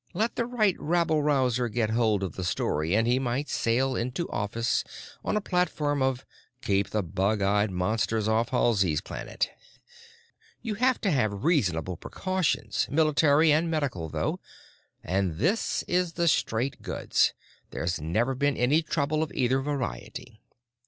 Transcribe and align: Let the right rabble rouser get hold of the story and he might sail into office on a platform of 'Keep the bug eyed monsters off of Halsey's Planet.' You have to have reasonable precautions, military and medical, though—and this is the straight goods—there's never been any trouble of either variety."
Let 0.15 0.35
the 0.35 0.47
right 0.47 0.75
rabble 0.79 1.21
rouser 1.21 1.69
get 1.69 1.91
hold 1.91 2.23
of 2.23 2.35
the 2.35 2.43
story 2.43 2.95
and 2.95 3.05
he 3.05 3.19
might 3.19 3.49
sail 3.49 3.95
into 3.95 4.27
office 4.31 4.83
on 5.23 5.37
a 5.37 5.41
platform 5.41 6.01
of 6.01 6.25
'Keep 6.63 6.89
the 6.89 7.03
bug 7.03 7.43
eyed 7.43 7.69
monsters 7.69 8.27
off 8.27 8.47
of 8.47 8.49
Halsey's 8.49 8.99
Planet.' 8.99 9.51
You 10.63 10.73
have 10.73 10.99
to 11.01 11.11
have 11.11 11.43
reasonable 11.43 11.97
precautions, 11.97 12.87
military 12.89 13.51
and 13.53 13.69
medical, 13.69 14.09
though—and 14.09 15.37
this 15.37 15.83
is 15.83 16.13
the 16.13 16.27
straight 16.27 16.81
goods—there's 16.81 18.01
never 18.01 18.33
been 18.33 18.57
any 18.57 18.81
trouble 18.81 19.21
of 19.21 19.31
either 19.33 19.61
variety." 19.61 20.41